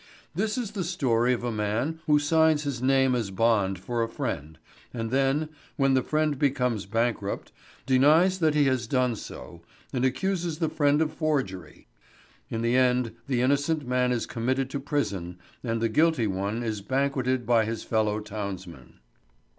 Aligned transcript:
This 0.33 0.57
is 0.57 0.71
the 0.71 0.83
story 0.83 1.31
of 1.31 1.43
a 1.43 1.51
man 1.51 1.99
who 2.07 2.17
signs 2.17 2.63
his 2.63 2.81
name 2.81 3.13
as 3.13 3.29
bond 3.29 3.77
for 3.77 4.01
a 4.01 4.09
friend, 4.09 4.57
and 4.91 5.11
then, 5.11 5.49
when 5.75 5.93
the 5.93 6.01
friend 6.01 6.39
becomes 6.39 6.87
bankrupt, 6.87 7.51
denies 7.85 8.39
that 8.39 8.55
he 8.55 8.65
has 8.65 8.87
done 8.87 9.15
so 9.15 9.61
and 9.93 10.03
accuses 10.03 10.57
the 10.57 10.69
friend 10.69 11.03
of 11.03 11.13
forgery. 11.13 11.87
In 12.49 12.63
the 12.63 12.75
end 12.75 13.11
the 13.27 13.41
innocent 13.43 13.87
man 13.87 14.11
is 14.11 14.25
committed 14.25 14.71
to 14.71 14.79
prison 14.79 15.37
and 15.63 15.79
the 15.83 15.87
guilty 15.87 16.25
one 16.25 16.63
is 16.63 16.81
banqueted 16.81 17.45
by 17.45 17.63
his 17.65 17.83
fellow 17.83 18.19
townsmen. 18.19 19.01